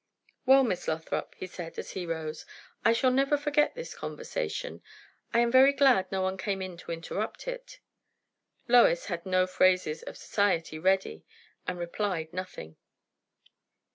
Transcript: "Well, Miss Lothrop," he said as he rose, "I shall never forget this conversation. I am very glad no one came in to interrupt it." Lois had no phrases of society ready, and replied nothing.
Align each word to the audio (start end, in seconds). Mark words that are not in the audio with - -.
"Well, 0.47 0.63
Miss 0.63 0.87
Lothrop," 0.87 1.35
he 1.35 1.45
said 1.45 1.77
as 1.77 1.91
he 1.91 2.07
rose, 2.07 2.47
"I 2.83 2.91
shall 2.91 3.11
never 3.11 3.37
forget 3.37 3.75
this 3.75 3.93
conversation. 3.93 4.81
I 5.31 5.41
am 5.41 5.51
very 5.51 5.73
glad 5.73 6.11
no 6.11 6.23
one 6.23 6.39
came 6.39 6.59
in 6.59 6.75
to 6.77 6.91
interrupt 6.91 7.47
it." 7.47 7.79
Lois 8.67 9.05
had 9.13 9.27
no 9.27 9.45
phrases 9.45 10.01
of 10.01 10.17
society 10.17 10.79
ready, 10.79 11.23
and 11.67 11.77
replied 11.77 12.33
nothing. 12.33 12.77